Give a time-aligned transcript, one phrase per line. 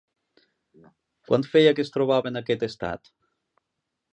[1.31, 3.13] Quant feia que es trobava en aquest estat?